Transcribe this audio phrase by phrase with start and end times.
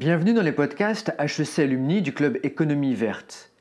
[0.00, 3.52] Bienvenue dans les podcasts HEC Alumni du Club Économie Verte.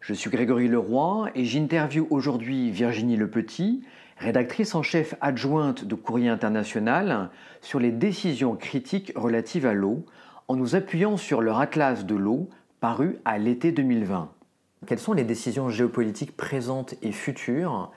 [0.00, 3.82] Je suis Grégory Leroy et j'interviewe aujourd'hui Virginie Lepetit,
[4.18, 7.30] rédactrice en chef adjointe de Courrier International,
[7.62, 10.04] sur les décisions critiques relatives à l'eau,
[10.48, 12.50] en nous appuyant sur leur atlas de l'eau
[12.80, 14.30] paru à l'été 2020.
[14.86, 17.90] Quelles sont les décisions géopolitiques présentes et futures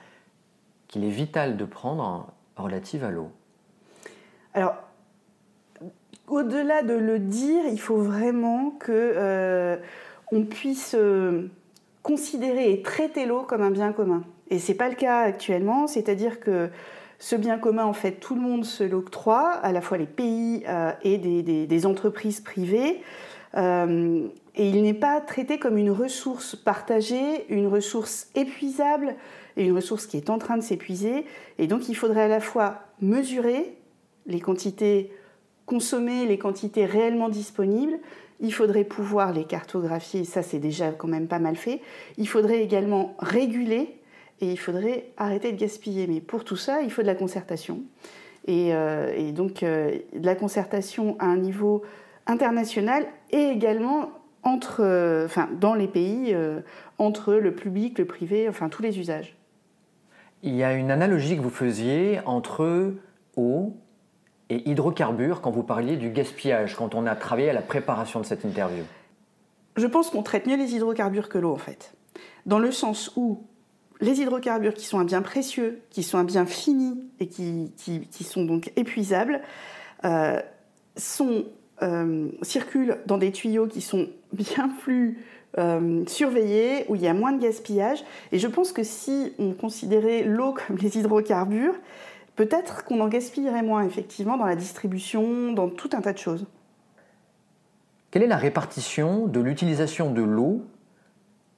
[0.88, 3.30] qu'il est vital de prendre relatives à l'eau?
[6.28, 9.76] Au-delà de le dire, il faut vraiment que euh,
[10.32, 11.48] on puisse euh,
[12.02, 14.24] considérer et traiter l'eau comme un bien commun.
[14.50, 16.70] Et c'est pas le cas actuellement, c'est-à-dire que
[17.18, 20.64] ce bien commun, en fait, tout le monde se l'octroie, à la fois les pays
[20.68, 23.02] euh, et des, entreprises privées.
[23.56, 29.14] et il n'est pas traité comme une ressource partagée, une ressource épuisable
[29.56, 31.24] et une ressource qui est en train de s'épuiser.
[31.58, 33.76] Et donc il faudrait à la fois mesurer
[34.26, 35.12] les quantités
[35.66, 37.98] consommer les quantités réellement disponibles,
[38.40, 41.80] il faudrait pouvoir les cartographier, ça c'est déjà quand même pas mal fait.
[42.18, 43.96] Il faudrait également réguler
[44.40, 46.06] et il faudrait arrêter de gaspiller.
[46.06, 47.82] Mais pour tout ça, il faut de la concertation.
[48.46, 51.82] Et, euh, donc euh, de la concertation à un niveau
[52.26, 54.10] international et également
[54.42, 56.36] entre, euh, enfin, dans les pays,
[56.98, 59.36] entre le public, le privé, enfin tous les usages.
[60.42, 62.92] Il y a une analogie que vous faisiez entre
[63.36, 63.72] eau,
[64.54, 68.26] et hydrocarbures quand vous parliez du gaspillage, quand on a travaillé à la préparation de
[68.26, 68.84] cette interview
[69.76, 71.94] Je pense qu'on traite mieux les hydrocarbures que l'eau en fait.
[72.46, 73.42] Dans le sens où
[74.00, 77.72] les hydrocarbures qui sont un bien précieux, qui sont un bien fini et qui,
[78.22, 79.40] sont donc épuisables,
[80.04, 80.40] euh,
[81.82, 85.18] euh, circulent dans des tuyaux qui sont bien plus
[85.58, 88.04] euh, surveillés, où il y a moins de gaspillage.
[88.30, 91.74] Et je pense que si on considérait l'eau comme les hydrocarbures,
[92.36, 96.46] peut-être qu'on en gaspillerait moins, effectivement, dans la distribution, dans tout un tas de choses.
[98.10, 100.64] Quelle est la répartition de l'utilisation de l'eau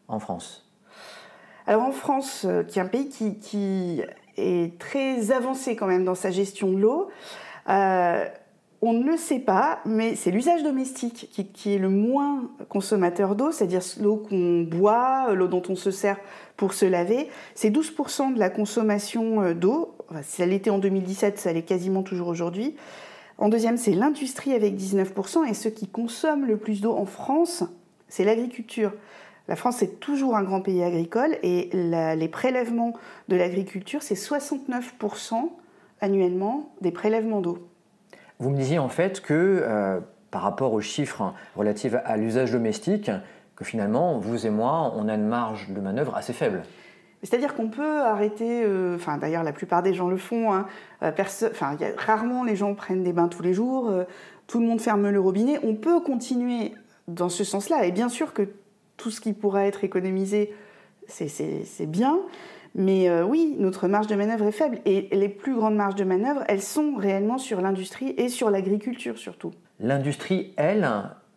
[0.08, 0.66] en France?
[1.66, 4.02] Alors en France, euh, qui est un pays qui,
[4.38, 7.10] est très avancé quand même dans sa gestion de l'eau,
[7.68, 8.24] euh,
[8.82, 13.50] on ne le sait pas, mais c'est l'usage domestique qui, est le moins consommateur d'eau,
[13.50, 16.18] c'est-à-dire l'eau qu'on boit, l'eau dont on se sert
[16.56, 17.28] pour se laver.
[17.54, 19.94] C'est 12% de la consommation euh, d'eau.
[20.22, 22.76] ça l'était en 2017, ça l'est quasiment toujours aujourd'hui.
[23.38, 25.48] En deuxième, c'est l'industrie avec 19%.
[25.48, 27.64] Et ce qui consomme le plus d'eau en France,
[28.08, 28.92] c'est l'agriculture.
[29.48, 32.94] La France est toujours un grand pays agricole et les prélèvements
[33.28, 35.50] de l'agriculture, c'est 69%
[36.00, 37.58] annuellement des prélèvements d'eau.
[38.38, 43.10] Vous me disiez en fait que euh, par rapport aux chiffres relatifs à l'usage domestique,
[43.54, 46.62] que finalement, vous et moi, on a une marge de manœuvre assez faible.
[47.22, 50.66] C'est-à-dire qu'on peut arrêter, euh, d'ailleurs la plupart des gens le font, hein,
[51.02, 51.10] euh,
[51.96, 53.90] rarement les gens prennent des bains tous les jours,
[54.46, 56.72] tout le monde ferme le robinet, on peut continuer
[57.08, 58.48] dans ce sens-là, et bien sûr que
[58.98, 60.54] tout ce qui pourra être économisé,
[61.08, 62.18] c'est bien,
[62.76, 64.78] mais euh, oui, notre marge de manœuvre est faible.
[64.84, 69.16] Et les plus grandes marges de manœuvre, elles sont réellement sur l'industrie et sur l'agriculture
[69.16, 69.52] surtout.
[69.80, 70.86] L'industrie, elle,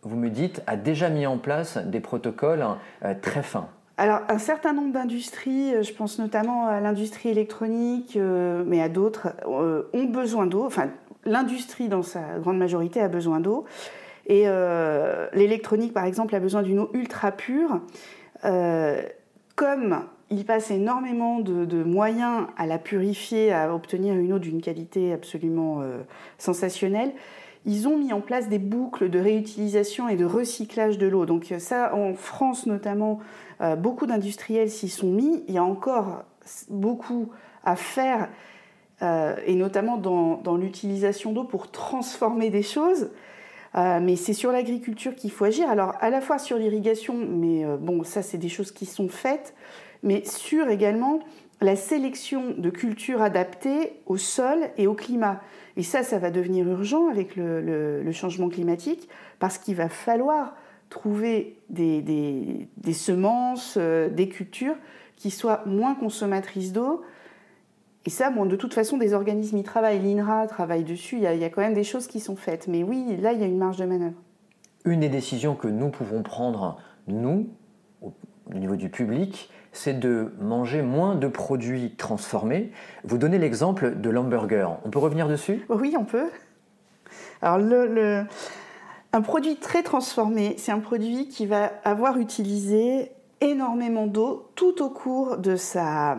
[0.01, 2.65] vous me dites, a déjà mis en place des protocoles
[3.05, 3.69] euh, très fins.
[3.97, 8.19] Alors, un certain nombre d'industries, euh, je pense notamment à l'industrie électronique,
[8.65, 10.65] mais à d'autres, ont besoin d'eau.
[10.65, 10.89] Enfin,
[11.23, 13.63] l'industrie, dans sa grande majorité, a besoin d'eau.
[14.27, 14.45] Et
[15.33, 17.81] l'électronique, par exemple, a besoin d'une eau ultra pure.
[19.55, 25.11] comme ils passent énormément de, moyens à la purifier, à obtenir une eau d'une qualité
[25.11, 26.01] absolument euh,
[26.37, 27.13] sensationnelle.
[27.65, 31.25] Ils ont mis en place des boucles de réutilisation et de recyclage de l'eau.
[31.25, 33.19] Donc ça, en France notamment,
[33.61, 35.43] euh, beaucoup d'industriels s'y sont mis.
[35.47, 36.23] Il y a encore
[36.69, 37.29] beaucoup
[37.63, 38.29] à faire,
[39.01, 43.09] euh, et notamment dans l'utilisation d'eau pour transformer des choses.
[43.75, 45.69] mais c'est sur l'agriculture qu'il faut agir.
[45.69, 49.53] Alors à la fois sur l'irrigation, mais bon, ça c'est des choses qui sont faites
[50.03, 51.19] mais sur également
[51.61, 55.41] la sélection de cultures adaptées au sol et au climat.
[55.75, 59.09] Et ça, ça va devenir urgent avec le, changement climatique,
[59.39, 60.55] parce qu'il va falloir
[60.89, 64.75] trouver des, semences, euh, des cultures
[65.15, 67.03] qui soient moins consommatrices d'eau.
[68.05, 71.33] Et ça, bon, de toute façon, des organismes y travaillent, l'INRA travaille dessus, y, a,
[71.33, 72.67] il y, a, quand même des choses qui sont faites.
[72.67, 74.17] Mais oui, là, il y a une marge de manœuvre.
[74.85, 77.49] Une des décisions que nous pouvons prendre, nous,
[78.01, 82.71] au niveau du public, c'est de manger moins de produits transformés.
[83.03, 84.77] Vous donnez l'exemple de l'hamburger.
[84.85, 85.65] On peut revenir dessus?
[85.69, 86.29] Oui, on peut.
[87.41, 87.59] Alors,
[89.13, 93.11] un produit très transformé, c'est un produit qui va avoir utilisé
[93.41, 96.17] énormément d'eau tout au cours de sa,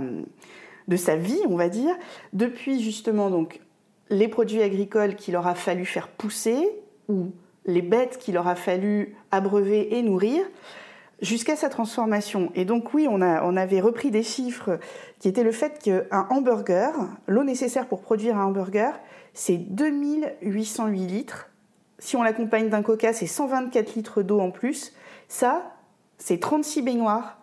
[0.88, 1.94] de sa vie, on va dire,
[2.32, 3.60] depuis justement donc
[4.08, 6.68] les produits agricoles qu'il aura fallu faire pousser
[7.08, 7.30] ou
[7.66, 10.44] les bêtes qu'il aura fallu abreuver et nourrir
[11.22, 12.50] jusqu'à sa transformation.
[12.54, 14.78] Et donc oui, on, avait repris des chiffres
[15.18, 16.92] qui étaient le fait qu'un hamburger,
[17.26, 18.98] l'eau nécessaire pour produire un hamburger,
[19.34, 21.50] c'est 2808 litres.
[21.98, 24.94] Si on l'accompagne d'un coca, c'est 124 litres d'eau en plus.
[25.28, 25.76] Ça,
[26.18, 27.38] c'est 36 baignoires,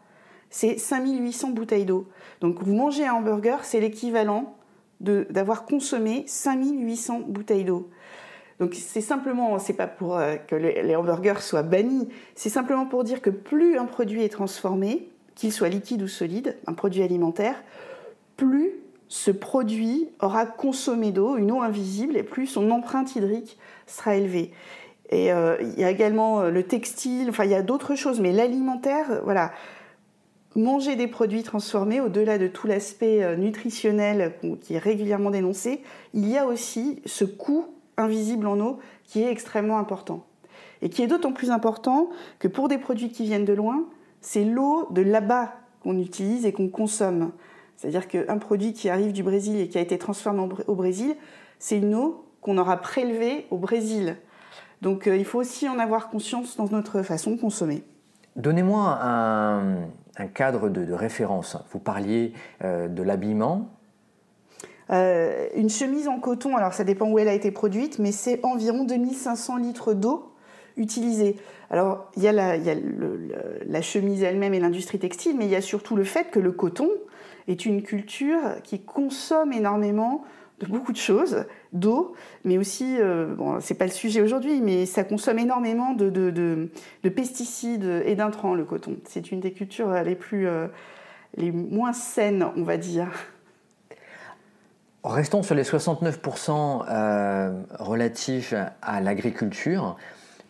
[0.49, 2.07] c'est 5800 bouteilles d'eau.
[2.41, 4.55] Donc vous mangez un hamburger, c'est l'équivalent
[4.99, 7.89] d'avoir consommé 5800 bouteilles d'eau.
[8.59, 13.03] Donc c'est simplement, c'est pas pour euh, que les hamburgers soient bannis, c'est simplement pour
[13.03, 17.63] dire que plus un produit est transformé, qu'il soit liquide ou solide, un produit alimentaire,
[18.35, 18.71] plus
[19.09, 24.51] ce produit aura consommé d'eau, une eau invisible, et plus son empreinte hydrique sera élevée.
[25.09, 28.19] Et euh, il y a également euh, le textile, enfin il y a d'autres choses,
[28.19, 29.51] mais l'alimentaire, voilà,
[30.55, 35.83] manger des produits transformés, au-delà de tout l'aspect nutritionnel qui est régulièrement dénoncé,
[36.15, 40.25] il y a aussi ce coût invisible en eau qui est extrêmement important.
[40.81, 42.09] Et qui est d'autant plus important
[42.39, 43.85] que pour des produits qui viennent de loin,
[44.21, 47.31] c'est l'eau de là-bas qu'on utilise et qu'on consomme.
[47.75, 51.15] C'est-à-dire qu'un produit qui arrive du Brésil et qui a été transformé au Brésil,
[51.59, 54.17] c'est une eau qu'on aura prélevée au Brésil.
[54.81, 57.83] Donc euh, il faut aussi en avoir conscience dans notre façon de consommer.
[58.35, 61.57] Donnez-moi un, cadre de, référence.
[61.71, 62.33] Vous parliez
[62.63, 63.69] euh, de l'habillement.
[64.89, 68.39] Euh, une chemise en coton, alors ça dépend où elle a été produite, mais c'est
[68.43, 70.31] environ 2500 litres d'eau
[70.77, 71.35] utilisée.
[71.69, 75.95] Alors il y a, la chemise elle-même et l'industrie textile, mais il y a surtout
[75.95, 76.89] le fait que le coton
[77.47, 80.23] est une culture qui consomme énormément
[80.59, 84.87] de beaucoup de choses, d'eau, mais aussi, euh, bon, c'est pas le sujet aujourd'hui, mais
[84.87, 88.97] ça consomme énormément de, de, pesticides et d'intrants, le coton.
[89.05, 90.67] C'est une des cultures les plus, euh,
[91.35, 93.09] les moins saines, on va dire.
[95.07, 99.95] Restons sur les 69% euh, relatifs à l'agriculture.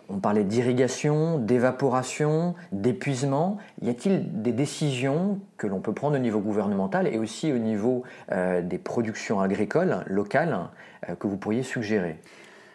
[0.09, 3.59] On parlait d'irrigation, d'évaporation, d'épuisement.
[3.83, 8.01] Y a-t-il des décisions que l'on peut prendre au niveau gouvernemental et aussi au niveau
[8.31, 10.57] euh, des productions agricoles locales
[11.07, 12.17] euh, que vous pourriez suggérer?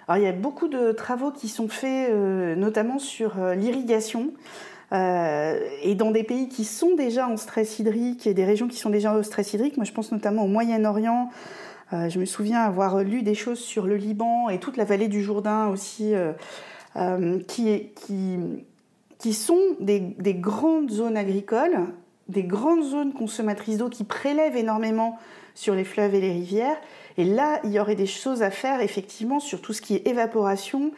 [0.07, 2.13] Alors, il y a beaucoup de travaux qui sont faits,
[2.57, 4.31] notamment sur l'irrigation.
[4.93, 8.91] Et dans des pays qui sont déjà en stress hydrique et des régions qui sont
[8.91, 11.31] déjà en stress hydrique, moi je pense notamment au Moyen-Orient,
[11.93, 15.23] je me souviens avoir lu des choses sur le Liban et toute la vallée du
[15.23, 16.15] Jourdain aussi,
[16.97, 21.87] euh, qui, sont des, grandes zones agricoles,
[22.29, 25.19] des grandes zones consommatrices d'eau qui prélèvent énormément
[25.55, 26.77] sur les fleuves et les rivières.
[27.17, 30.07] Et là, il y aurait des choses à faire effectivement sur tout ce qui est
[30.07, 30.93] évaporation,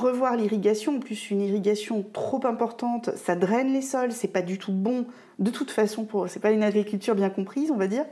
[0.00, 0.96] revoir l'irrigation.
[0.96, 5.06] En plus, une irrigation trop importante, ça draine les sols, c'est pas du tout bon
[5.38, 6.28] de toute façon pour.
[6.28, 8.04] C'est pas une agriculture bien comprise, on va dire.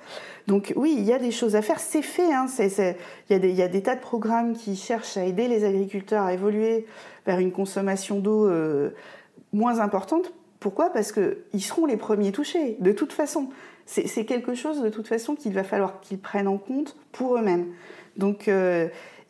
[0.46, 1.80] Donc oui, il y a des choses à faire.
[1.80, 2.32] C'est fait.
[2.32, 6.24] Hein, il, y y a des tas de programmes qui cherchent à aider les agriculteurs
[6.24, 6.86] à évoluer
[7.26, 8.90] vers une consommation d'eau euh,
[9.52, 10.32] moins importante.
[10.60, 10.90] Pourquoi?
[10.90, 13.48] Parce qu'ils seront les premiers touchés, de toute façon.
[13.84, 17.66] C'est quelque chose, de toute façon, qu'il va falloir qu'ils prennent en compte pour eux-mêmes.
[18.16, 18.88] Donc, euh,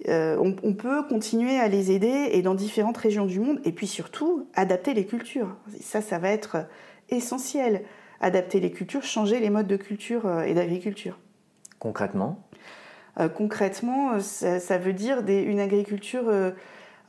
[0.09, 3.61] euh, on, peut continuer à les aider et dans différentes régions du monde.
[3.65, 5.57] Et puis surtout, adapter les cultures.
[5.81, 6.67] Ça, ça va être
[7.09, 7.83] essentiel.
[8.21, 11.19] Adapter les cultures, changer les modes de culture et d'agriculture.
[11.81, 12.47] Concrètement?
[13.37, 16.31] Concrètement, ça, veut dire une agriculture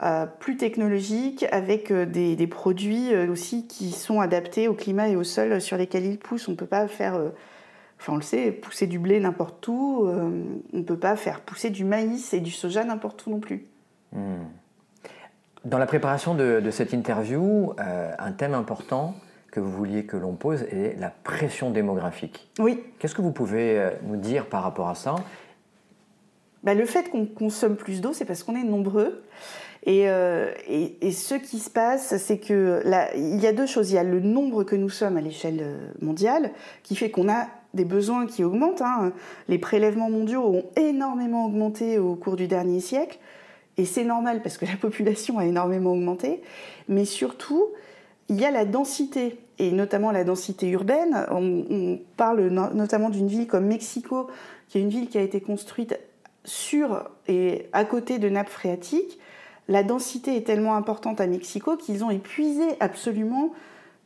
[0.01, 5.15] euh, plus technologique, avec euh, des, produits euh, aussi qui sont adaptés au climat et
[5.15, 6.49] au sol sur lesquels ils poussent.
[6.49, 7.17] On ne peut pas faire,
[8.03, 10.05] enfin on le sait, pousser du blé n'importe où.
[10.07, 13.65] on ne peut pas faire pousser du maïs et du soja n'importe où non plus.
[14.11, 14.43] Hmm.
[15.63, 19.15] Dans la préparation de, de cette interview, un thème important
[19.49, 22.51] que vous vouliez que l'on pose est la pression démographique.
[22.59, 22.83] Oui.
[22.99, 25.15] Qu'est-ce que vous pouvez nous dire par rapport à ça?
[26.63, 29.23] Bah, Le fait qu'on consomme plus d'eau, c'est parce qu'on est nombreux.
[29.87, 33.91] Euh, et, ce qui se passe, c'est que là, il y a deux choses.
[33.91, 36.51] Il y a le nombre que nous sommes à l'échelle euh, mondiale,
[36.83, 38.81] qui fait qu'on a des besoins qui augmentent.
[38.81, 39.13] Hein.
[39.47, 43.19] Les prélèvements mondiaux ont énormément augmenté au cours du dernier siècle.
[43.77, 46.41] Et c'est normal parce que la population a énormément augmenté.
[46.87, 47.67] Mais surtout,
[48.29, 51.25] il y a la densité, et notamment la densité urbaine.
[51.31, 54.27] On, on parle notamment d'une ville comme Mexico,
[54.69, 55.99] qui est une ville qui a été construite
[56.45, 59.17] sur et à côté de nappes phréatiques
[59.67, 63.53] la densité est tellement importante à Mexico qu'ils ont épuisé absolument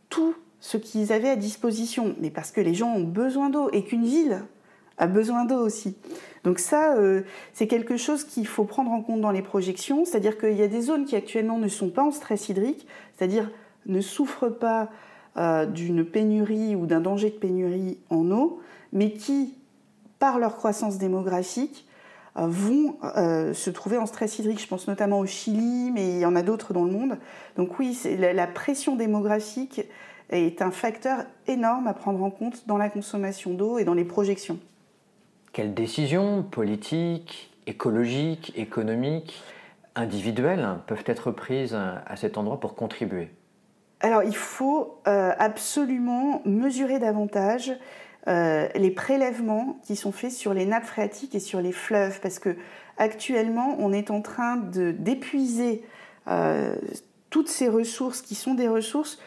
[0.10, 2.16] tout ce qu'ils avaient à disposition.
[2.20, 4.44] Mais parce que les gens ont besoin d'eau et qu'une ville
[4.98, 5.96] a besoin d'eau aussi.
[6.44, 7.22] Donc ça, euh,
[7.54, 10.68] c'est quelque chose qu'il faut prendre en compte dans les projections, c'est-à-dire qu'il y a
[10.68, 13.50] des zones qui actuellement ne sont pas en stress hydrique, c'est-à-dire
[13.86, 14.90] ne souffrent pas
[15.38, 18.60] euh, d'une pénurie ou d'un danger de pénurie en eau,
[18.92, 19.54] mais qui,
[20.20, 21.84] par leur croissance démographique,
[22.40, 24.62] vont se trouver en stress hydrique.
[24.62, 27.18] Je pense notamment au Chili, mais il y en a d'autres dans le monde.
[27.56, 29.82] Donc oui, la pression démographique
[30.30, 34.06] est un facteur énorme à prendre en compte dans la consommation d'eau et dans les
[34.06, 34.60] projections.
[35.54, 39.42] Quelles décisions politiques, écologiques, économiques,
[39.96, 43.30] individuelles peuvent être prises à cet endroit pour contribuer?
[44.00, 47.74] Alors il faut euh, absolument mesurer davantage
[48.28, 52.40] euh, les prélèvements qui sont faits sur les nappes phréatiques et sur les fleuves, parce
[52.40, 52.56] que
[52.98, 55.84] actuellement on est en train d'épuiser
[56.28, 56.76] euh,
[57.30, 59.20] toutes ces ressources qui sont des ressources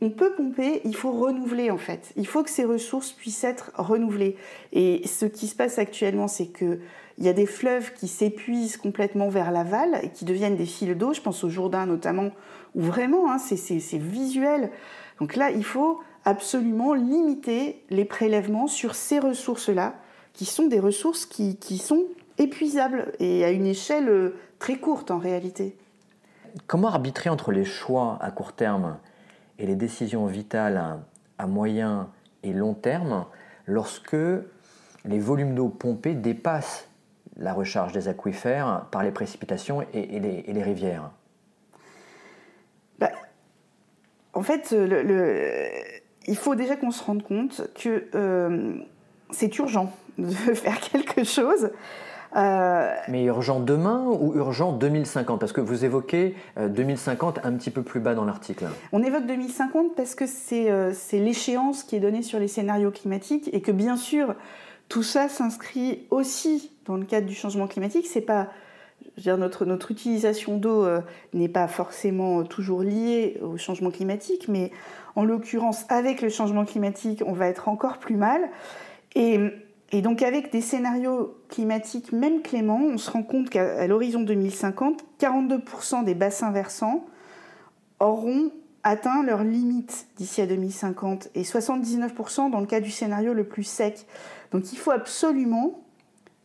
[0.00, 2.12] on peut pomper, il faut renouveler en fait.
[2.16, 4.36] Il faut que ces ressources puissent être renouvelées.
[4.72, 6.80] Et ce qui se passe actuellement, c'est que
[7.18, 10.96] il y a des fleuves qui s'épuisent complètement vers l'aval et qui deviennent des fils
[10.96, 11.12] d'eau.
[11.12, 12.30] Je pense au Jourdain notamment,
[12.74, 14.70] où vraiment hein, c'est visuel.
[15.20, 19.94] Donc là, il faut absolument limiter les prélèvements sur ces ressources-là,
[20.32, 22.04] qui sont des ressources qui, qui sont
[22.38, 25.76] épuisables et à une échelle euh, très courte en réalité.
[26.66, 28.96] Comment arbitrer entre les choix à court terme?
[29.62, 30.98] Et les décisions vitales
[31.38, 32.10] à moyen
[32.42, 33.26] et long terme
[33.66, 34.16] lorsque
[35.04, 36.88] les volumes d'eau pompés dépassent
[37.38, 41.12] la recharge des aquifères par les précipitations et, les, rivières
[42.98, 43.12] bah,
[44.32, 44.74] En fait,
[46.26, 48.74] il faut déjà qu'on se rende compte que euh,
[49.30, 51.70] c'est urgent de faire quelque chose.
[52.36, 57.70] Euh, Mais urgent demain ou urgent 2050 Parce que vous évoquez 2050 euh, un petit
[57.70, 58.66] peu plus bas dans l'article.
[58.92, 63.50] On évoque 2050 parce que euh, c'est l'échéance qui est donnée sur les scénarios climatiques
[63.52, 64.34] et que bien sûr,
[64.88, 68.06] tout ça s'inscrit aussi dans le cadre du changement climatique.
[68.06, 68.48] C'est pas
[69.18, 70.86] dire, notre, notre utilisation d'eau
[71.34, 74.70] n'est pas forcément toujours liée au changement climatique, mais
[75.16, 78.40] en l'occurrence, avec le changement climatique, on va être encore plus mal.
[79.14, 79.38] Et
[79.92, 85.04] et donc avec des scénarios climatiques même cléments, on se rend compte qu'à l'horizon 2050,
[85.20, 87.04] 42% des bassins versants
[88.00, 88.50] auront
[88.84, 93.64] atteint leurs limites d'ici à 2050 et 79% dans le cas du scénario le plus
[93.64, 94.06] sec.
[94.50, 95.84] Donc il faut absolument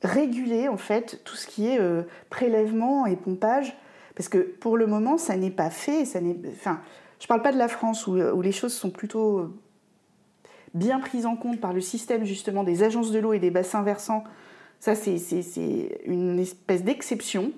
[0.04, 3.76] réguler en fait tout ce qui est euh, prélèvement et pompage
[4.16, 6.04] parce que pour le moment ça n'est pas fait.
[6.04, 6.82] Ça n'est, enfin,
[7.20, 9.50] je ne parle pas de la France où, où les choses sont plutôt
[10.78, 13.84] bien prise en compte par le système justement des agences de l'eau et des bassins
[13.84, 14.24] versants.
[14.80, 15.18] Ça, c'est
[16.06, 17.52] une espèce d'exception.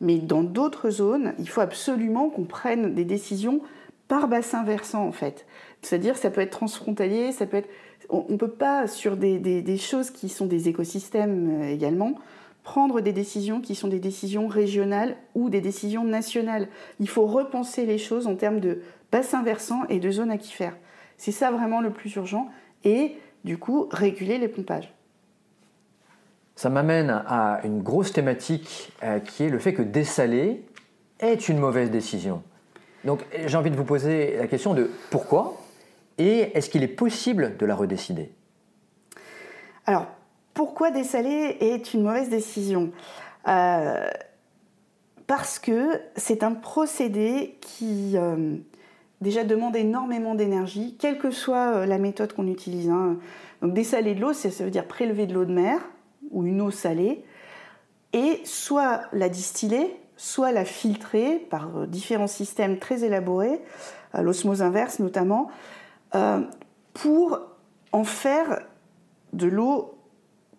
[0.00, 3.60] Mais dans d'autres zones, il faut absolument qu'on prenne des décisions
[4.08, 5.46] par bassin versant, en fait.
[5.82, 7.68] C'est-à-dire, ça peut être transfrontalier, ça peut être...
[8.08, 12.14] On ne peut pas, sur des, choses qui sont des écosystèmes euh, également,
[12.62, 16.68] prendre des décisions qui sont des décisions régionales ou des décisions nationales.
[17.00, 18.80] Il faut repenser les choses en termes de
[19.10, 20.76] bassin versant et de zones aquifères.
[21.16, 22.48] C'est ça vraiment le plus urgent.
[22.84, 24.92] Et du coup, réguler les pompages.
[26.54, 30.64] Ça m'amène à une grosse thématique euh, qui est le fait que dessaler
[31.20, 32.42] est une mauvaise décision.
[33.04, 35.60] Donc j'ai envie de vous poser la question de pourquoi
[36.18, 38.32] et est-ce qu'il est possible de la redécider?
[39.84, 40.06] Alors,
[40.54, 42.90] pourquoi dessaler est une mauvaise décision?
[43.46, 44.08] Euh,
[45.26, 48.56] Parce que c'est un procédé qui, euh,
[49.20, 52.90] déjà demande énormément d'énergie, quelle que soit euh, la méthode qu'on utilise.
[52.90, 53.16] Hein.
[53.62, 55.80] Donc dessaler de l'eau, ça veut dire prélever de l'eau de mer
[56.30, 57.24] ou une eau salée,
[58.12, 63.60] et soit la distiller, soit la filtrer par euh, différents systèmes très élaborés,
[64.14, 65.50] euh, l'osmose inverse notamment,
[66.94, 67.40] pour
[67.92, 68.62] en faire
[69.34, 69.98] de l'eau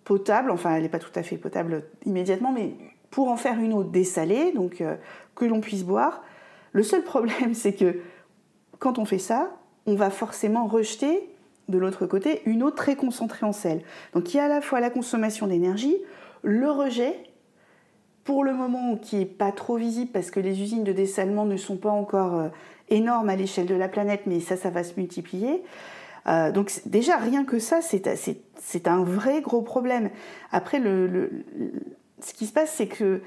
[0.03, 2.75] potable, enfin elle n'est pas tout à fait potable immédiatement, mais
[3.09, 4.83] pour en faire une eau dessalée, donc
[5.33, 6.21] que l'on puisse boire.
[6.73, 7.95] Le seul problème, c'est que
[8.79, 9.49] quand on fait ça,
[9.85, 11.29] on va forcément rejeter
[11.67, 13.81] de l'autre côté une eau très concentrée en sel.
[14.13, 15.97] Donc il y a à la fois la consommation d'énergie,
[16.43, 17.15] le rejet,
[18.27, 21.55] pour le moment qui n'est pas trop visible parce que les usines de dessalement ne
[21.55, 22.49] sont pas encore euh,
[22.89, 25.63] énormes à l'échelle de la planète, mais ça, ça va se multiplier.
[26.27, 30.09] Euh, donc déjà, rien que ça, c'est un vrai gros problème.
[30.51, 33.21] Après, ce qui se passe, c'est que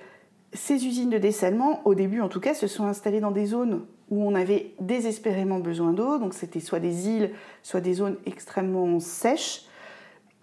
[0.52, 3.86] ces usines de dessalement, au début en tout cas, se sont installées dans des zones
[4.10, 7.30] où on avait désespérément besoin d'eau, donc c'était soit des îles,
[7.62, 9.62] soit des zones extrêmement sèches,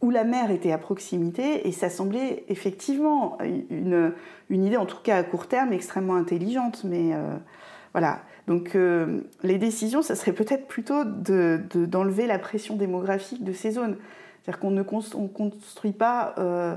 [0.02, 3.38] où la mer était à proximité, et ça semblait effectivement
[3.70, 4.14] une,
[4.50, 6.84] idée, en tout cas à court terme, extrêmement intelligente.
[6.84, 7.36] Mais euh,
[7.94, 13.72] voilà, donc euh, les décisions, ça serait peut-être plutôt d'enlever la pression démographique de ces
[13.72, 13.98] zones.
[14.44, 16.36] C'est-à-dire qu'on ne construit pas...
[16.38, 16.76] Euh,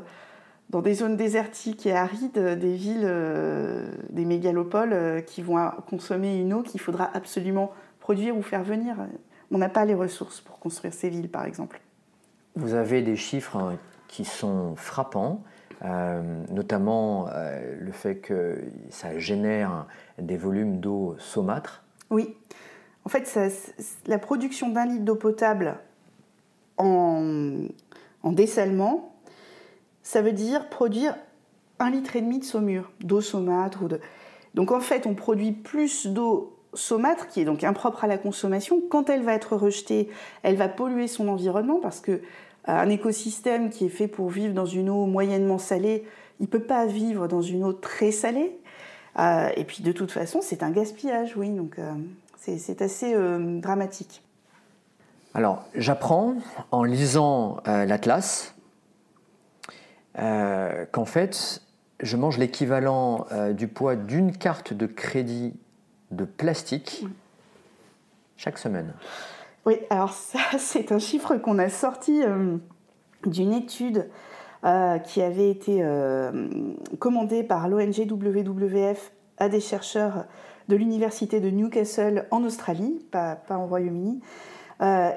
[0.70, 5.58] dans des zones désertiques et arides, des villes, euh, des mégalopoles euh, qui vont
[5.88, 8.96] consommer une eau qu'il faudra absolument produire ou faire venir.
[9.50, 11.80] On n'a pas les ressources pour construire ces villes, par exemple.
[12.54, 15.42] Vous avez des chiffres hein, qui sont frappants.
[16.50, 17.28] notamment
[17.80, 18.58] le fait que
[18.90, 19.86] ça génère
[20.18, 21.84] des volumes d'eau saumâtre.
[22.10, 22.36] Oui.
[23.04, 23.38] En fait,
[24.06, 25.76] la production d'un litre d'eau potable
[26.76, 27.66] en,
[28.22, 29.09] en, dessalement,
[30.02, 31.14] ça veut dire produire
[31.78, 33.80] un litre et demi de saumure, d'eau saumâtre.
[34.54, 38.80] Donc en fait, on produit plus d'eau saumâtre, qui est donc impropre à la consommation.
[38.90, 40.08] Quand elle va être rejetée,
[40.42, 42.20] elle va polluer son environnement parce que euh,
[42.66, 46.04] un écosystème qui est fait pour vivre dans une eau moyennement salée,
[46.38, 48.56] il ne peut pas vivre dans une eau très salée.
[49.18, 51.50] Euh, et puis de toute façon, c'est un gaspillage, oui.
[51.50, 51.92] Donc euh,
[52.36, 53.14] c'est assez
[53.60, 54.22] dramatique.
[55.34, 56.34] Alors, j'apprends
[56.72, 58.54] en lisant l'Atlas
[60.20, 61.62] qu'en fait,
[62.00, 65.54] je mange l'équivalent du poids d'une carte de crédit
[66.10, 67.06] de plastique
[68.36, 68.94] chaque semaine.
[69.66, 72.56] Oui, alors ça, c'est un chiffre qu'on a sorti euh,
[73.26, 74.08] d'une étude
[74.64, 76.48] euh, qui avait été euh,
[76.98, 80.24] commandée par l'ONG WWF à des chercheurs
[80.68, 84.20] de l'université de Newcastle en Australie, pas, pas au Royaume-Uni.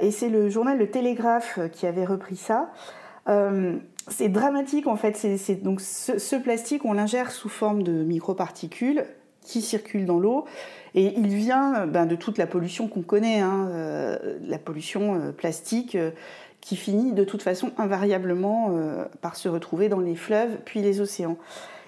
[0.01, 2.72] et c'est le journal Le Télégraphe qui avait repris ça.
[4.10, 5.15] C'est dramatique en fait.
[5.15, 9.05] C'est, donc ce, plastique, on l'ingère sous forme de microparticules
[9.41, 10.45] qui circulent dans l'eau
[10.95, 15.31] et il vient ben, de toute la pollution qu'on connaît, hein, euh, la pollution euh,
[15.31, 16.12] plastique euh,
[16.62, 18.72] qui finit de toute façon invariablement
[19.19, 21.38] par se retrouver dans les fleuves puis les océans.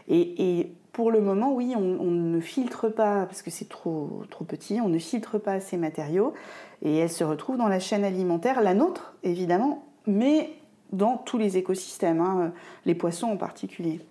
[0.10, 4.79] Et, pour le moment, oui, on, ne filtre pas, parce que c'est trop, trop petit,
[4.79, 6.34] on ne filtre pas ces matériaux
[6.81, 10.51] et elles se retrouvent dans la chaîne alimentaire, la nôtre évidemment, mais
[10.92, 12.54] dans tous les écosystèmes, hein,
[12.86, 14.01] les poissons en particulier.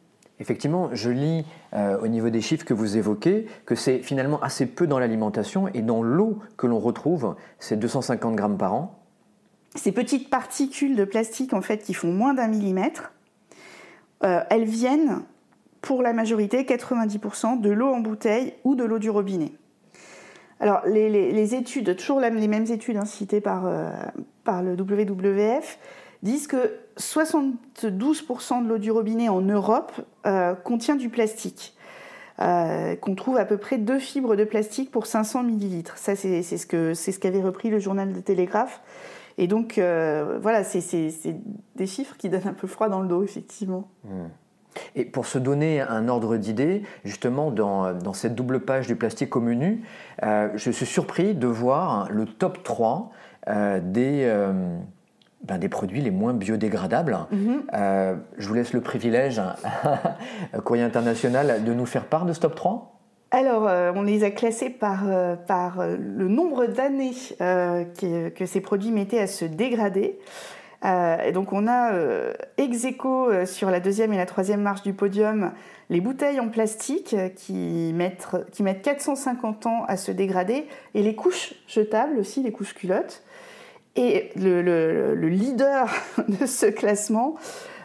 [0.41, 4.67] Effectivement, je lis euh, au niveau des chiffres que vous évoquez que c'est finalement assez
[4.67, 8.99] peu dans l'alimentation et dans l'eau que l'on retrouve, c'est 250 grammes par an.
[9.77, 13.13] Ces petites particules de plastique en fait qui font moins d'un millimètre,
[14.25, 15.23] euh, elles viennent
[15.81, 19.53] pour la majorité, 90%, de l'eau en bouteille ou de l'eau du robinet.
[20.59, 23.91] Alors les, études, toujours les mêmes études hein, citées par, euh,
[24.45, 25.79] par le WWF,
[26.25, 29.93] disent que 72% de l'eau du robinet en Europe
[30.27, 31.77] euh, contient du plastique.
[32.41, 35.97] Euh, qu'on trouve à peu près deux fibres de plastique pour 500 millilitres.
[35.99, 38.81] Ça, c'est ce qu'avait ce repris le journal de Télégraphe.
[39.39, 41.13] Et donc, euh, voilà, c'est
[41.77, 43.89] des chiffres qui donnent un peu froid dans le dos, effectivement.
[44.03, 44.27] Hmm.
[44.97, 49.37] Et pour se donner un ordre d'idée, justement, dans, dans, cette double page du plastique
[49.37, 49.85] au menu,
[50.21, 53.13] je suis surpris de voir le top 3
[53.81, 54.29] des
[55.45, 57.19] ben, des produits les moins biodégradables.
[57.31, 57.63] Mhm.
[57.75, 59.41] Euh, je vous laisse le privilège,
[60.65, 62.91] Courrier International, de nous faire part de Stop 3
[63.31, 68.61] alors, euh, on les a classés par, euh, par le nombre d'années que, que, ces
[68.61, 70.21] produits mettaient à se dégrader.
[70.85, 71.91] et donc, on a
[72.59, 75.51] ex aequo sur la deuxième et la troisième marche du podium
[75.91, 81.17] les bouteilles en plastique qui mettent, qui mettent 450 ans à se dégrader et les
[81.17, 83.24] couches jetables aussi, les couches culottes.
[83.97, 85.89] Et le, leader
[86.29, 87.37] de ce classement,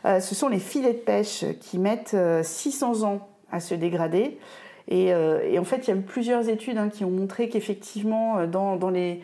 [0.05, 4.37] euh, ce sont les filets de pêche qui mettent 600 euh, ans à se dégrader.
[4.91, 8.89] Euh, et, en fait, il y a plusieurs études hein, qui ont montré qu'effectivement, dans,
[8.89, 9.21] les,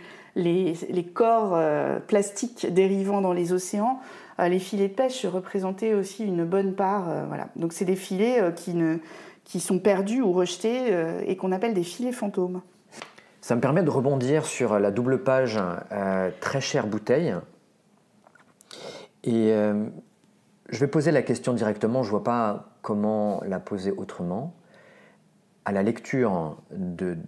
[1.13, 1.60] corps
[2.08, 4.00] plastiques dérivant dans les océans,
[4.38, 7.08] les filets de pêche représentaient aussi une bonne part.
[7.28, 7.48] voilà.
[7.56, 8.41] Donc, c'est des filets
[9.43, 10.93] qui sont perdus ou rejetés
[11.26, 12.62] et qu'on appelle des filets fantômes.
[13.45, 15.60] Ça me permet de rebondir sur la double page
[15.91, 17.36] euh, très chère bouteille.
[19.23, 19.86] Et euh,
[20.69, 24.55] je vais poser la question directement, je ne vois pas comment la poser autrement.
[25.63, 27.19] À la lecture de,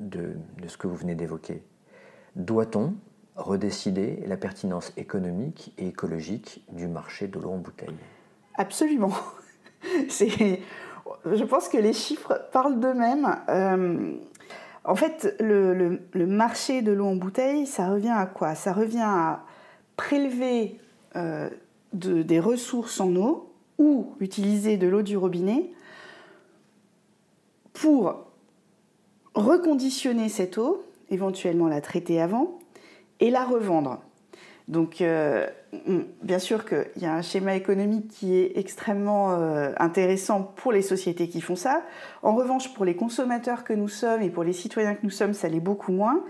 [0.00, 0.34] de,
[0.66, 1.62] ce que vous venez d'évoquer,
[2.34, 2.94] doit-on
[3.36, 7.94] redécider la pertinence économique et écologique du marché de l'eau en bouteille?
[8.56, 9.12] Absolument.
[10.10, 13.36] je pense que les chiffres parlent d'eux-mêmes.
[13.48, 14.16] Euh,
[14.84, 18.54] en fait, le, marché de l'eau en bouteille, ça revient à quoi?
[18.54, 19.44] Ça revient à
[19.96, 20.78] prélever
[21.16, 21.48] euh,
[21.92, 25.70] des ressources en eau ou utiliser de l'eau du robinet
[27.72, 28.26] pour
[29.34, 32.58] reconditionner cette eau, éventuellement la traiter avant,
[33.20, 34.02] et la revendre.
[34.68, 35.46] Donc, euh,
[36.22, 40.80] bien sûr qu'il y a un schéma économique qui est extrêmement euh, intéressant pour les
[40.80, 41.82] sociétés qui font ça.
[42.22, 45.34] En revanche, pour les consommateurs que nous sommes et pour les citoyens que nous sommes,
[45.34, 46.20] ça l'est beaucoup moins.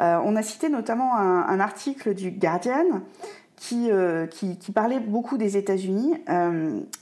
[0.00, 3.02] Euh, on a cité notamment un, article du Guardian
[3.56, 3.90] qui,
[4.74, 6.14] parlait beaucoup des États-Unis,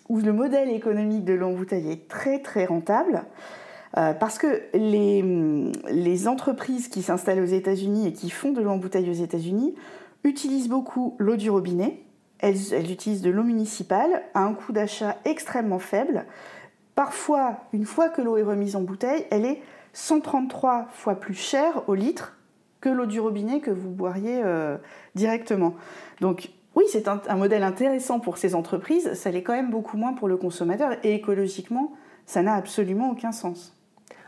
[0.08, 3.24] où le modèle économique de l'embouteille est très très rentable.
[3.92, 5.22] parce que les,
[5.90, 9.74] les entreprises qui s'installent aux États-Unis et qui font de l'embouteille aux États-Unis
[10.24, 12.02] utilisent beaucoup l'eau du robinet
[12.38, 16.24] elles, utilisent de l'eau municipale à un coût d'achat extrêmement faible.
[16.94, 21.88] Parfois, une fois que l'eau est remise en bouteille, elle est 133 fois plus chère
[21.88, 22.36] au litre
[22.80, 24.76] que l'eau du robinet que vous boiriez euh,
[25.14, 25.74] directement.
[26.20, 30.12] Donc oui, c'est un modèle intéressant pour ces entreprises, ça l'est quand même beaucoup moins
[30.12, 31.94] pour le consommateur et écologiquement,
[32.26, 33.74] ça n'a absolument aucun sens.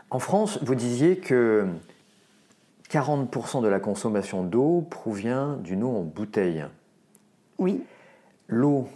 [0.09, 1.67] En France, vous disiez que
[2.89, 6.65] 40% de la consommation d'eau provient d'une eau en bouteille.
[7.59, 7.83] Oui.
[8.47, 8.87] L'eau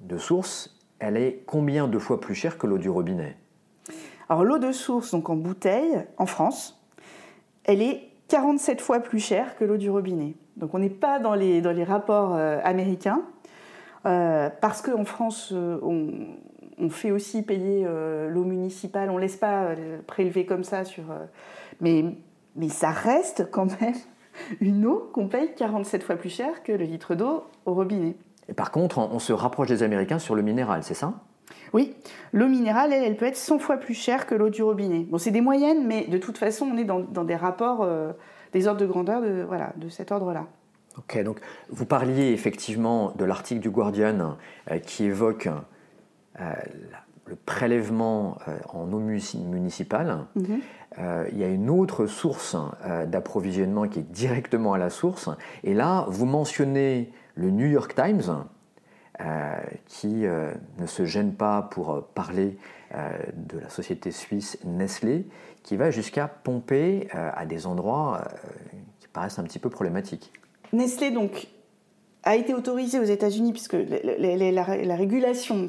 [0.00, 3.36] de source, elle est combien de fois plus chère que l'eau du robinet?
[4.28, 6.82] Alors l'eau de source, donc en bouteille, en France,
[7.64, 10.34] elle est 47 fois plus chère que l'eau du robinet.
[10.56, 13.22] Donc on n'est pas dans les, dans les rapports euh, américains,
[14.06, 16.10] euh, parce qu'en France, euh, on,
[16.78, 17.86] on, fait aussi payer
[18.30, 19.74] l'eau municipale, on ne laisse pas
[20.06, 21.04] prélever comme ça sur...
[21.80, 22.04] mais,
[22.56, 23.94] mais ça reste quand même
[24.60, 28.16] une eau qu'on paye 47 fois plus cher que le litre d'eau au robinet.
[28.48, 31.14] Et par contre, on se rapproche des Américains sur le minéral, c'est ça?
[31.72, 31.94] Oui,
[32.32, 35.06] l'eau minérale, elle, elle peut être 100 fois plus chère que l'eau du robinet.
[35.08, 38.12] Bon, c'est des moyennes, mais de toute façon, on est dans, dans des rapports, euh,
[38.52, 40.46] des ordres de grandeur de, voilà, de cet ordre-là.
[40.98, 44.36] Ok, donc vous parliez effectivement de l'article du Guardian
[44.70, 45.48] euh, qui évoque
[46.38, 46.52] euh,
[47.32, 50.26] le prélèvement euh, en eau munici- municipale.
[50.36, 50.60] Mhm.
[50.98, 55.30] Euh, il y a une autre source euh, d'approvisionnement qui est directement à la source.
[55.64, 58.44] Et là, vous mentionnez le New York Times,
[59.20, 60.26] euh, qui
[60.78, 62.58] ne se gêne pas pour parler
[63.34, 65.26] de la société suisse Nestlé,
[65.62, 68.24] qui va jusqu'à pomper à des endroits
[69.00, 70.32] qui paraissent un petit peu problématiques.
[70.72, 71.48] Nestlé, donc,
[72.24, 75.68] a été autorisé aux États-Unis, puisque la, la- la- la- la régulation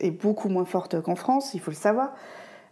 [0.00, 2.12] est beaucoup moins forte qu'en France, il faut le savoir,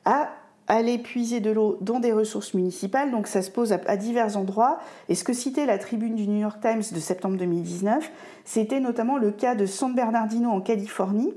[0.05, 0.31] à
[0.67, 3.11] aller puiser de l'eau dans des ressources municipales.
[3.11, 4.79] Donc ça se pose à, à divers endroits.
[5.09, 8.11] Et ce que citait la tribune du New York Times de septembre 2019,
[8.45, 11.35] c'était notamment le cas de San Bernardino en Californie,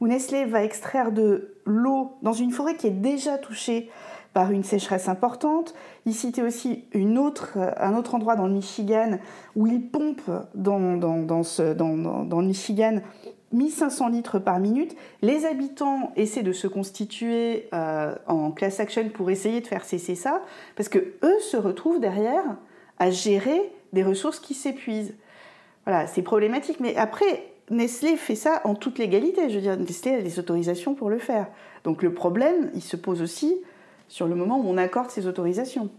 [0.00, 3.90] où Nestlé va extraire de l'eau dans une forêt qui est déjà touchée
[4.38, 5.74] par une sécheresse importante.
[6.06, 9.18] Il citait aussi une autre, euh, un autre endroit dans le Michigan
[9.56, 13.00] où il pompe dans, dans, dans, le Michigan
[13.50, 14.94] 1500 litres par minute.
[15.22, 20.14] Les habitants essaient de se constituer euh, en class action pour essayer de faire cesser
[20.14, 20.40] ça,
[20.76, 22.44] parce que eux se retrouvent derrière
[23.00, 25.16] à gérer des ressources qui s'épuisent.
[25.84, 26.78] Voilà, c'est problématique.
[26.78, 29.50] Mais après, Nestlé fait ça en toute légalité.
[29.50, 31.48] Je veux dire, Nestlé a des autorisations pour le faire.
[31.82, 33.56] Donc le problème, il se pose aussi
[34.08, 35.90] sur le moment où on accorde ces autorisations.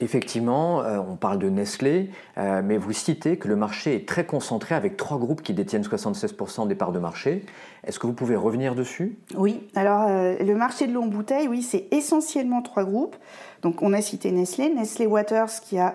[0.00, 4.26] Effectivement, euh, on parle de Nestlé, euh, mais vous citez que le marché est très
[4.26, 7.46] concentré avec trois groupes qui détiennent 76% des parts de marché.
[7.84, 9.16] Est-ce que vous pouvez revenir dessus?
[9.36, 13.16] Oui, alors euh, le marché de l'eau en bouteille, oui, c'est essentiellement trois groupes.
[13.62, 15.94] Donc on a cité Nestlé, Nestlé Waters qui a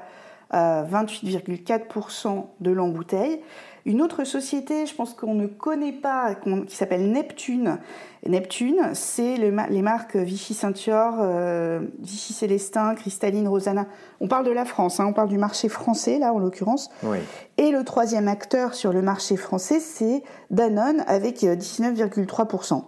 [0.53, 3.41] euh, 28,4% de l'eau en bouteille.
[3.89, 6.36] Une autre société, je pense qu'on ne connaît pas,
[6.67, 7.80] qui s'appelle Neptune.
[8.23, 13.88] Neptune, c'est le les marques Vichy Ceinture, euh, Vichy Célestin, Cristalline, Rosanna.
[14.21, 16.91] On parle de la France, hein, on parle du marché français là en l'occurrence.
[17.02, 17.17] Oui.
[17.58, 20.21] Et le troisième acteur sur le marché français, c'est
[20.52, 22.84] Danone avec euh, 19,3%.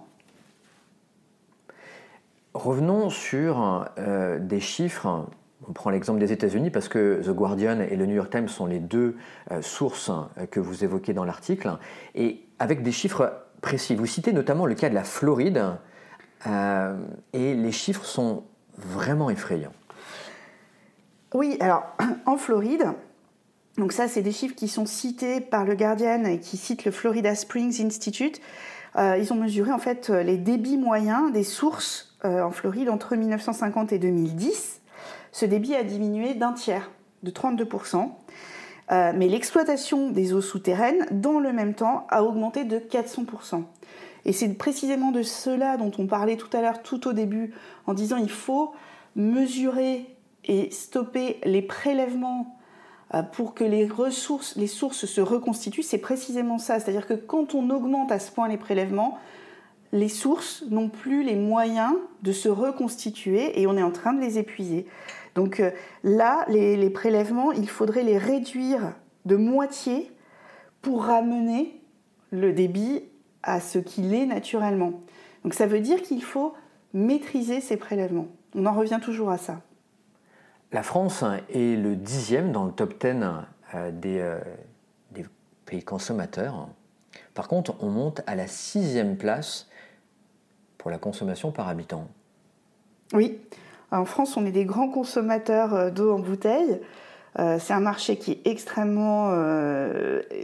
[2.54, 5.26] Revenons sur euh, des chiffres.
[5.74, 8.80] Prend l'exemple des États-Unis parce que The Guardian et le New York Times sont les
[8.80, 9.16] deux
[9.52, 11.78] euh, sources euh, que vous évoquez dans l'article.
[12.16, 13.96] Et avec des chiffres précis.
[13.96, 15.64] Vous citez notamment le cas de la Floride.
[16.48, 16.98] euh,
[17.34, 18.44] et les chiffres sont
[18.78, 19.74] vraiment effrayants.
[21.34, 21.86] Oui, alors
[22.26, 22.86] en Floride,
[23.78, 26.92] donc ça c'est des chiffres qui sont cités par le Guardian et qui citent le
[26.92, 28.42] Florida Springs Institute.
[28.98, 33.94] Euh, ils ont mesuré en fait les débits moyens des sources en Floride entre 1950
[33.94, 34.81] et 2010.
[35.32, 36.92] Ce débit a diminué d'un tiers,
[37.24, 38.10] de 32%.
[38.92, 43.64] Euh, mais l'exploitation des eaux souterraines, dans le même temps, a augmenté de 400%.
[44.26, 47.54] Et c'est précisément de cela dont on parlait tout à l'heure, tout au début,
[47.88, 48.74] en disant il faut
[49.16, 50.06] mesurer
[50.46, 52.58] et stopper les prélèvements
[53.14, 55.84] euh, pour que les ressources, les sources se reconstituent.
[55.84, 56.80] C'est précisément ça.
[56.80, 59.18] C'est-à-dire que quand on augmente à ce point les prélèvements,
[59.94, 64.22] les sources n'ont plus les moyens de se reconstituer et on est en train de
[64.22, 64.86] les épuiser.
[65.36, 65.72] Donc euh,
[66.04, 68.94] là, les, les prélèvements, il faudrait les réduire
[69.26, 70.12] de moitié
[70.82, 71.82] pour ramener
[72.32, 73.04] le débit
[73.44, 75.02] à ce qu'il est naturellement.
[75.44, 76.54] Donc ça veut dire qu'il faut
[76.94, 78.28] maîtriser ces prélèvements.
[78.56, 79.62] On en revient toujours à ça.
[80.72, 83.08] La France est le dixième dans le top 10
[83.74, 84.40] euh, des, euh,
[85.12, 85.26] des
[85.66, 86.68] pays consommateurs.
[87.34, 89.68] Par contre, on monte à la sixième place
[90.78, 92.08] pour la consommation par habitant.
[93.14, 93.40] Oui,
[93.92, 96.80] en France, on est des grands consommateurs euh, d'eau en bouteille.
[97.60, 99.32] c'est un marché qui est extrêmement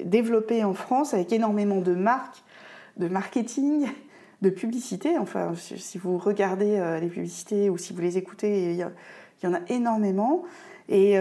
[0.05, 2.43] développé en France avec énormément de marques,
[2.95, 3.87] de marketing,
[4.41, 5.17] de publicité.
[5.17, 9.59] Enfin, si vous regardez les publicités ou si vous les écoutez, il y, en a
[9.67, 10.43] énormément.
[10.87, 11.19] Et,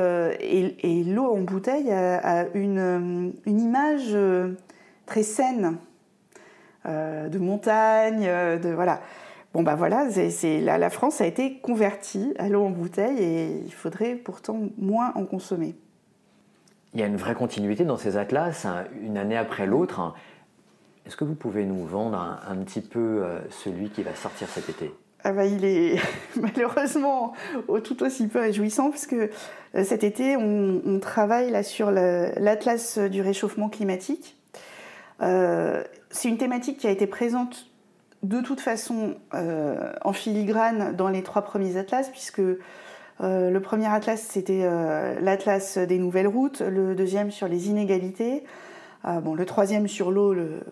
[1.05, 4.17] l'eau en bouteille a, une, une, image
[5.07, 5.79] très saine
[6.85, 8.25] de montagne,
[8.63, 9.01] de voilà.
[9.57, 13.73] Bon, bah voilà, c'est, la, France a été convertie à l'eau en bouteille et il
[13.73, 15.75] faudrait pourtant moins en consommer.
[16.93, 20.13] Il y a une vraie continuité dans ces atlas, hein, une année après l'autre.
[21.07, 24.69] Est-ce que vous pouvez nous vendre un, petit peu euh, celui qui va sortir cet
[24.69, 24.93] été?
[25.25, 25.97] Ah bah, il est
[26.37, 27.33] malheureusement
[27.83, 29.31] tout aussi peu réjouissant parce que
[29.75, 34.37] euh, cet été on, travaille là sur l'atlas du réchauffement climatique.
[35.23, 37.71] Euh, c'est une thématique qui a été présente
[38.27, 43.87] de toute façon euh, en filigrane dans les trois premiers atlas, puisque euh, le premier
[43.87, 48.45] atlas, c'était euh, l'atlas des nouvelles routes, le deuxième sur les inégalités,
[49.05, 50.65] le troisième sur l'eau, le,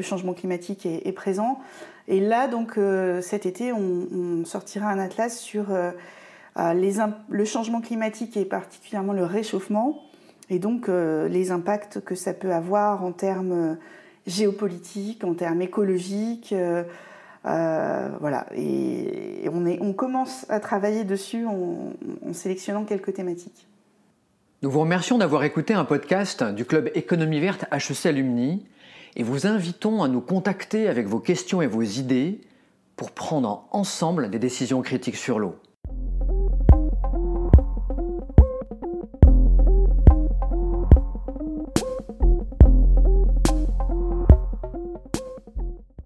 [0.00, 1.58] changement climatique est, présent.
[2.06, 2.78] Et là, donc,
[3.20, 5.66] cet été, on, sortira un atlas sur
[6.56, 10.04] le changement climatique et particulièrement le réchauffement,
[10.50, 13.76] et donc les impacts que ça peut avoir en termes
[14.30, 16.52] géopolitique, en termes écologiques.
[16.52, 16.84] Euh,
[17.46, 21.92] euh, voilà, et, on commence à travailler dessus en,
[22.26, 23.66] en sélectionnant quelques thématiques.
[24.62, 28.66] Nous vous remercions d'avoir écouté un podcast du club Économie Verte HEC Alumni
[29.16, 32.42] et vous invitons à nous contacter avec vos questions et vos idées
[32.96, 35.56] pour prendre ensemble des décisions critiques sur l'eau.